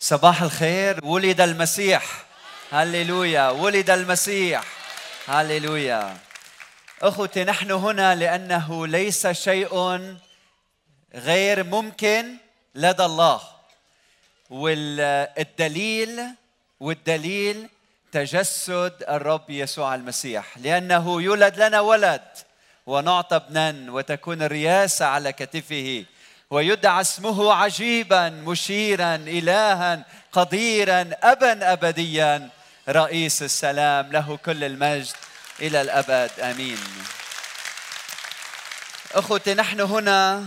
صباح 0.00 0.42
الخير. 0.42 1.04
ولد 1.04 1.40
المسيح. 1.40 2.24
هللويا. 2.70 3.48
ولد 3.48 3.90
المسيح. 3.90 4.64
هللويا. 5.26 6.16
أخوتي 7.02 7.44
نحن 7.44 7.70
هنا 7.70 8.14
لأنه 8.14 8.86
ليس 8.86 9.26
شيء 9.26 10.00
غير 11.14 11.64
ممكن 11.64 12.36
لدى 12.74 13.04
الله. 13.04 13.40
والدليل 14.50 16.20
والدليل 16.80 17.68
تجسد 18.12 19.04
الرب 19.08 19.50
يسوع 19.50 19.94
المسيح. 19.94 20.58
لأنه 20.58 21.22
يولد 21.22 21.60
لنا 21.62 21.80
ولد 21.80 22.22
ونعطى 22.86 23.36
ابنا 23.36 23.92
وتكون 23.92 24.42
الرياسة 24.42 25.06
على 25.06 25.32
كتفه. 25.32 26.04
ويدعى 26.50 27.00
اسمه 27.00 27.54
عجيبا 27.54 28.28
مشيرا 28.28 29.14
الها 29.14 30.04
قديرا 30.32 31.10
ابا 31.22 31.72
ابديا. 31.72 32.48
رئيس 32.88 33.42
السلام 33.42 34.12
له 34.12 34.36
كل 34.36 34.64
المجد 34.64 35.16
إلى 35.60 35.80
الأبد. 35.80 36.30
آمين. 36.40 36.78
أخوتي 39.12 39.54
نحن 39.54 39.80
هنا 39.80 40.46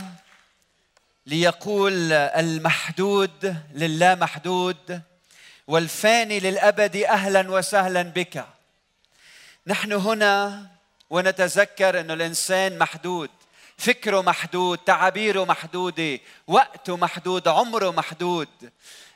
ليقول 1.26 2.12
المحدود 2.14 3.56
لله 3.74 4.16
محدود 4.16 5.02
والفاني 5.68 6.40
للأبد 6.40 6.96
أهلا 6.96 7.52
وسهلا 7.52 8.02
بك. 8.02 8.46
نحن 9.68 9.92
هنا 9.94 10.66
ونتذكر 11.10 12.00
أن 12.00 12.12
الإنسان 12.12 12.78
محدود. 12.78 13.30
فكره 13.82 14.22
محدود 14.22 14.78
تعابيره 14.78 15.46
محدودة 15.46 16.20
وقته 16.48 16.98
محدود 16.98 17.48
عمره 17.48 17.92
محدود. 17.92 18.48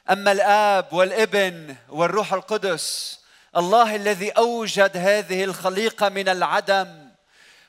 أما 0.09 0.31
الآب 0.31 0.93
والابن 0.93 1.75
والروح 1.89 2.33
القدس 2.33 3.19
الله 3.57 3.95
الذي 3.95 4.29
أوجد 4.29 4.97
هذه 4.97 5.43
الخليقة 5.43 6.09
من 6.09 6.29
العدم 6.29 7.09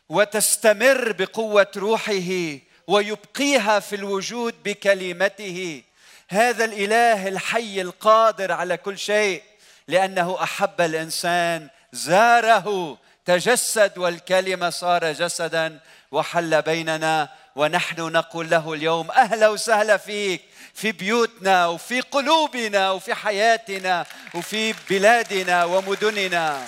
وتستمر 0.09 1.13
بقوة 1.13 1.71
روحه 1.77 2.59
ويبقيها 2.87 3.81
في 3.81 3.97
الوجود 3.97 4.55
بكلمته. 4.65 5.83
هذا 6.29 6.65
الإله 6.65 7.29
الحي 7.29 7.81
القادر 7.81 8.53
على 8.53 8.77
كل 8.77 8.99
شيء 8.99 9.43
لأنه 9.89 10.43
أحب 10.43 10.81
الإنسان 10.81 11.69
زاره 11.93 12.99
تجسد 13.27 13.99
والكلمة 13.99 14.71
صار 14.71 15.13
جسدا 15.13 15.81
وحل 16.11 16.63
بيننا 16.63 17.29
ونحن 17.57 18.01
نقول 18.01 18.51
له 18.51 18.73
اليوم 18.73 19.11
أهلا 19.11 19.49
وسهلا 19.49 19.97
فيك 19.97 20.43
في 20.75 20.93
بيوتنا 20.93 21.67
وفي 21.67 22.01
قلوبنا 22.01 22.91
وفي 22.91 23.15
حياتنا 23.15 24.07
وفي 24.35 24.75
بلادنا 24.91 25.65
ومدننا. 25.65 26.67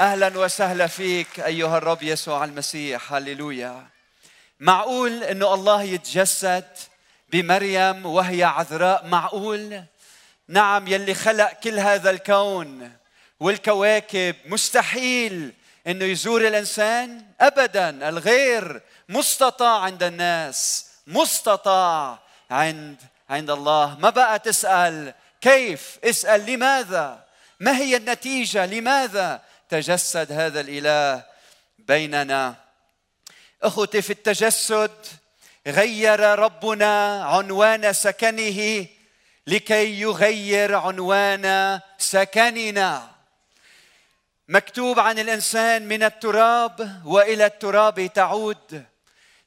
أهلا 0.00 0.38
وسهلا 0.38 0.86
فيك 0.86 1.40
أيها 1.40 1.78
الرب 1.78 2.02
يسوع 2.02 2.44
المسيح. 2.44 3.12
هللويا. 3.12 3.86
معقول 4.60 5.24
إنه 5.24 5.54
الله 5.54 5.82
يتجسد 5.82 6.64
بمريم 7.28 8.06
وهي 8.06 8.44
عذراء؟ 8.44 9.06
معقول؟ 9.06 9.84
نعم 10.48 10.88
يلي 10.88 11.14
خلق 11.14 11.52
كل 11.52 11.78
هذا 11.78 12.10
الكون. 12.10 12.99
والكواكب 13.40 14.36
مستحيل 14.46 15.52
إنه 15.86 16.04
يزور 16.04 16.46
الإنسان 16.46 17.26
ابدا 17.40 18.08
الغير 18.08 18.82
مستطاع 19.08 19.80
عند 19.80 20.02
الناس 20.02 20.86
مستطاع 21.06 22.18
عند 22.50 22.96
عند 23.30 23.50
الله. 23.50 23.96
ما 23.98 24.10
بقى 24.10 24.38
تسأل؟ 24.38 25.14
كيف؟ 25.40 25.98
اسأل 26.04 26.46
لماذا؟ 26.46 27.24
ما 27.60 27.76
هي 27.76 27.96
النتيجة؟ 27.96 28.66
لماذا 28.66 29.42
تجسد 29.68 30.32
هذا 30.32 30.60
الإله 30.60 31.24
بيننا؟ 31.78 32.54
أخوتي 33.62 34.02
في 34.02 34.10
التجسد 34.10 34.90
غير 35.66 36.20
ربنا 36.20 37.24
عنوان 37.24 37.92
سكنه 37.92 38.86
لكي 39.46 40.00
يغير 40.00 40.74
عنوان 40.74 41.80
سكننا. 41.98 43.19
مكتوب 44.52 45.00
عن 45.00 45.18
الإنسان 45.18 45.88
من 45.88 46.02
التراب 46.02 47.02
وإلى 47.04 47.46
التراب 47.46 48.10
تعود. 48.14 48.84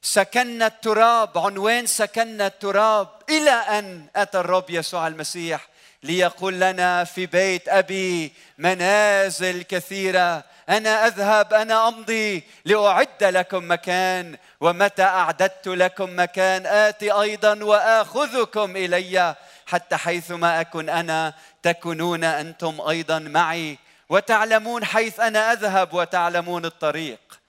سكننا 0.02 0.66
التراب 0.66 1.38
عنوان 1.38 1.86
سكننا 1.86 2.46
التراب 2.46 3.08
إلى 3.30 3.50
أن 3.50 4.06
أتى 4.16 4.40
الرب 4.40 4.70
يسوع 4.70 5.06
المسيح 5.06 5.68
ليقول 6.02 6.60
لنا 6.60 7.04
في 7.04 7.26
بيت 7.26 7.68
أبي 7.68 8.32
منازل 8.58 9.62
كثيرة 9.62 10.44
أنا 10.68 11.06
أذهب 11.06 11.54
أنا 11.54 11.88
أمضي 11.88 12.44
لأعد 12.64 13.24
لكم 13.24 13.70
مكان 13.72 14.36
ومتى 14.60 15.02
أعددت 15.02 15.68
لكم 15.68 16.20
مكان 16.20 16.66
آتي 16.66 17.10
أيضا 17.10 17.64
وآخذكم 17.64 18.76
إلي 18.76 19.34
حتى 19.66 19.96
حيثما 19.96 20.60
أكن 20.60 20.88
أنا 20.88 21.34
تكونون 21.62 22.24
أنتم 22.24 22.80
أيضا 22.80 23.18
معي. 23.18 23.83
وتعلمون 24.08 24.84
حيث 24.84 25.20
أنا 25.20 25.52
أذهب 25.52 25.94
وتعلمون 25.94 26.64
الطريق. 26.64 27.40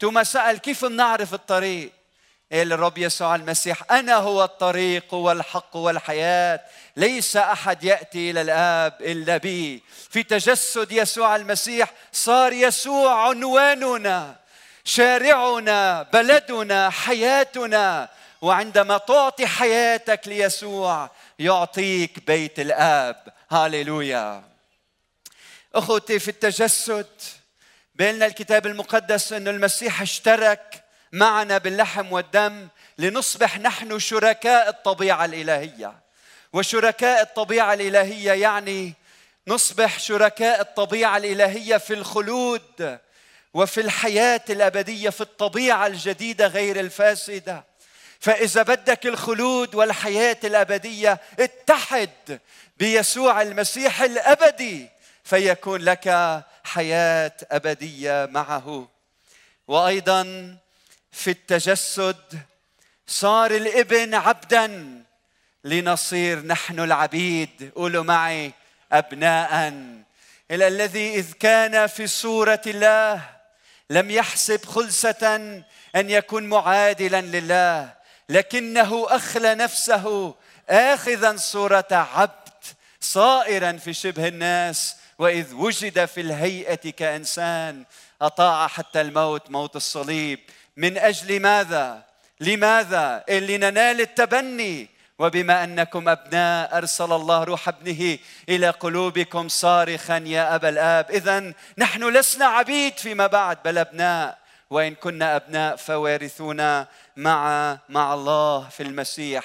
ثم 0.00 0.22
سأل 0.22 0.58
كيف 0.58 0.84
بنعرف 0.84 1.34
الطريق؟ 1.34 1.92
قال 2.52 2.72
الرب 2.72 2.98
يسوع 2.98 3.34
المسيح 3.34 3.92
أنا 3.92 4.14
هو 4.14 4.44
الطريق 4.44 5.14
والحق 5.14 5.76
والحياة. 5.76 6.60
ليس 6.96 7.36
أحد 7.36 7.84
يأتي 7.84 8.30
إلى 8.30 8.40
الآب 8.40 8.92
إلا 9.00 9.36
بي. 9.36 9.82
في 10.10 10.22
تجسد 10.22 10.92
يسوع 10.92 11.36
المسيح 11.36 11.92
صار 12.12 12.52
يسوع 12.52 13.28
عنواننا 13.28 14.36
شارعنا 14.84 16.02
بلدنا 16.12 16.90
حياتنا. 16.90 18.08
وعندما 18.42 18.98
تعطي 18.98 19.46
حياتك 19.46 20.28
ليسوع 20.28 21.10
يعطيك 21.38 22.26
بيت 22.26 22.60
الآب. 22.60 23.16
هاليلويا 23.50 24.53
أخوتي 25.74 26.18
في 26.18 26.28
التجسد 26.28 27.06
بيننا 27.94 28.26
الكتاب 28.26 28.66
المقدس 28.66 29.32
أن 29.32 29.48
المسيح 29.48 30.02
اشترك 30.02 30.84
معنا 31.12 31.58
باللحم 31.58 32.12
والدم 32.12 32.68
لنصبح 32.98 33.58
نحن 33.58 33.98
شركاء 33.98 34.68
الطبيعة 34.68 35.24
الإلهية. 35.24 35.94
وشركاء 36.52 37.22
الطبيعة 37.22 37.74
الإلهية 37.74 38.32
يعني 38.32 38.94
نصبح 39.46 39.98
شركاء 39.98 40.60
الطبيعة 40.60 41.16
الإلهية 41.16 41.76
في 41.76 41.94
الخلود 41.94 42.98
وفي 43.54 43.80
الحياة 43.80 44.44
الأبدية 44.50 45.10
في 45.10 45.20
الطبيعة 45.20 45.86
الجديدة 45.86 46.46
غير 46.46 46.80
الفاسدة. 46.80 47.64
فإذا 48.20 48.62
بدك 48.62 49.06
الخلود 49.06 49.74
والحياة 49.74 50.38
الأبدية 50.44 51.20
اتحد 51.38 52.40
بيسوع 52.78 53.42
المسيح 53.42 54.02
الأبدي. 54.02 54.93
فيكون 55.24 55.80
لك 55.80 56.42
حياة 56.64 57.32
أبدية 57.50 58.28
معه. 58.30 58.88
وأيضا 59.68 60.22
في 61.12 61.30
التجسد 61.30 62.38
صار 63.06 63.50
الإبن 63.50 64.14
عبدا 64.14 65.02
لنصير 65.64 66.46
نحن 66.46 66.80
العبيد. 66.80 67.72
قولوا 67.74 68.04
معي 68.04 68.52
ابناء. 68.92 69.72
إلى 70.50 70.68
الذي 70.68 71.14
إذ 71.14 71.32
كان 71.32 71.86
في 71.86 72.06
صورة 72.06 72.62
الله 72.66 73.20
لم 73.90 74.10
يحسب 74.10 74.64
خلسة 74.64 75.36
أن 75.96 76.10
يكون 76.10 76.44
معادلا 76.44 77.20
لله 77.20 77.94
لكنه 78.28 79.06
أخلى 79.08 79.54
نفسه 79.54 80.34
اخذا 80.68 81.36
صورة 81.36 81.88
عبد 81.90 82.54
صائرا 83.00 83.72
في 83.72 83.92
شبه 83.92 84.28
الناس. 84.28 84.96
وإذ 85.18 85.54
وجد 85.54 86.04
في 86.04 86.20
الهيئة 86.20 86.90
كإنسان 86.90 87.84
أطاع 88.22 88.66
حتى 88.66 89.00
الموت 89.00 89.50
موت 89.50 89.76
الصليب. 89.76 90.40
من 90.76 90.98
أجل 90.98 91.40
ماذا؟ 91.40 92.02
لماذا؟ 92.40 93.24
لننال 93.28 94.00
التبني. 94.00 94.88
وبما 95.18 95.64
أنكم 95.64 96.08
أبناء 96.08 96.78
أرسل 96.78 97.12
الله 97.12 97.44
روح 97.44 97.68
ابنه 97.68 98.18
إلى 98.48 98.70
قلوبكم 98.70 99.48
صارخا 99.48 100.18
يا 100.18 100.54
أبا 100.54 100.68
الآب. 100.68 101.10
اذا 101.10 101.52
نحن 101.78 102.08
لسنا 102.08 102.46
عبيد 102.46 102.98
فيما 102.98 103.26
بعد 103.26 103.58
بل 103.64 103.78
أبناء. 103.78 104.38
وإن 104.70 104.94
كنا 104.94 105.36
أبناء 105.36 105.76
فوارثون 105.76 106.84
مع 107.16 107.78
مع 107.88 108.14
الله 108.14 108.68
في 108.68 108.82
المسيح. 108.82 109.44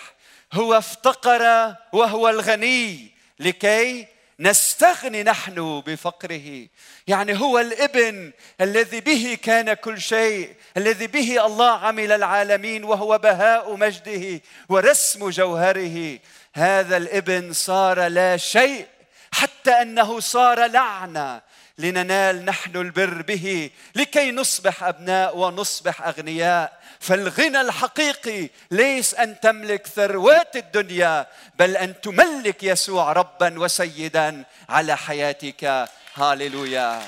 هو 0.54 0.78
افتقر 0.78 1.76
وهو 1.94 2.30
الغني. 2.30 3.12
لكي 3.40 4.08
نستغني 4.40 5.24
نحن 5.24 5.82
بفقره. 5.86 6.68
يعني 7.08 7.40
هو 7.40 7.60
الابن 7.60 8.32
الذي 8.62 9.02
به 9.02 9.38
كان 9.44 9.74
كل 9.74 10.02
شيء 10.02 10.56
الذي 10.78 11.08
به 11.08 11.46
الله 11.46 11.72
عمل 11.72 12.12
العالمين 12.12 12.84
وهو 12.84 13.18
بهاء 13.18 13.76
مجده 13.76 14.42
ورسم 14.70 15.30
جوهره. 15.30 16.20
هذا 16.54 16.98
الابن 16.98 17.54
صار 17.54 18.08
لا 18.08 18.38
شيء 18.38 18.88
حتى 19.32 19.72
أنه 19.72 20.20
صار 20.20 20.66
لعنه 20.66 21.42
لننال 21.80 22.46
نحن 22.46 22.76
البر 22.78 23.22
به 23.22 23.70
لكي 23.96 24.32
نصبح 24.32 24.84
أبناء 24.84 25.38
ونصبح 25.38 26.02
أغنياء. 26.02 26.80
فالغنى 27.00 27.62
الحقيقي 27.62 28.50
ليس 28.72 29.14
أن 29.14 29.40
تملك 29.40 29.88
ثروات 29.88 30.56
الدنيا 30.56 31.28
بل 31.60 31.78
أن 31.78 32.02
تملك 32.02 32.64
يسوع 32.64 33.14
ربا 33.14 33.60
وسيدا 33.60 34.44
على 34.70 34.98
حياتك. 34.98 35.90
هاليلويا. 36.16 37.02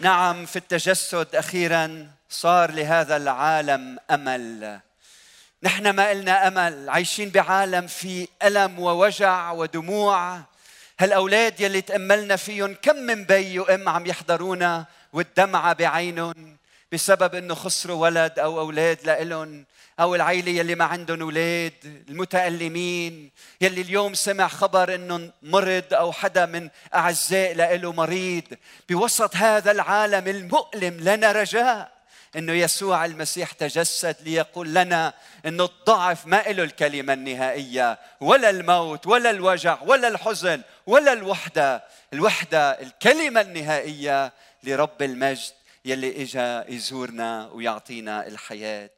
نعم 0.00 0.46
في 0.46 0.56
التجسد 0.56 1.36
أخيرا 1.36 2.10
صار 2.30 2.70
لهذا 2.70 3.16
العالم 3.16 3.98
أمل. 4.10 4.80
نحن 5.62 5.90
ما 5.90 6.12
إلنا 6.12 6.48
أمل 6.48 6.90
عايشين 6.90 7.30
بعالم 7.30 7.86
في 7.86 8.28
ألم 8.42 8.80
ووجع 8.80 9.50
ودموع. 9.50 10.40
هالأولاد 10.98 11.60
يلي 11.60 11.80
تأملنا 11.80 12.36
فيهم 12.36 12.76
كم 12.82 12.96
من 12.96 13.24
بي 13.24 13.58
وأم 13.58 13.88
عم 13.88 14.06
يحضرونا 14.06 14.86
والدمعة 15.12 15.72
بعينهم 15.72 16.56
بسبب 16.92 17.34
إنه 17.34 17.54
خسروا 17.54 17.96
ولد 17.96 18.38
أو 18.38 18.60
أولاد 18.60 18.98
لإلهم 19.04 19.64
أو 20.00 20.14
العيلة 20.14 20.52
يلي 20.52 20.74
ما 20.74 20.84
عندهم 20.84 21.22
أولاد 21.22 21.72
المتألمين 22.08 23.30
يلي 23.60 23.80
اليوم 23.80 24.14
سمع 24.14 24.48
خبر 24.48 24.94
انه 24.94 25.32
مرض 25.42 25.94
أو 25.94 26.12
حدا 26.12 26.46
من 26.46 26.68
أعزاء 26.94 27.76
له 27.76 27.92
مريض. 27.92 28.44
بوسط 28.88 29.36
هذا 29.36 29.70
العالم 29.70 30.28
المؤلم 30.28 30.96
لنا 31.00 31.32
رجاء. 31.32 31.95
إنه 32.36 32.52
يسوع 32.52 33.04
المسيح 33.04 33.52
تجسد 33.52 34.16
ليقول 34.24 34.74
لنا 34.74 35.14
إنه 35.46 35.64
الضعف 35.64 36.26
ما 36.26 36.42
له 36.46 36.62
الكلمة 36.62 37.12
النهائية 37.12 37.98
ولا 38.20 38.50
الموت 38.50 39.06
ولا 39.06 39.30
الوجع 39.30 39.78
ولا 39.82 40.08
الحزن 40.08 40.62
ولا 40.86 41.12
الوحدة. 41.12 41.84
الوحدة 42.12 42.70
الكلمة 42.70 43.40
النهائية 43.40 44.32
لرب 44.62 45.02
المجد 45.02 45.52
يلي 45.84 46.22
إجا 46.22 46.64
يزورنا 46.68 47.50
ويعطينا 47.52 48.26
الحياة. 48.26 48.90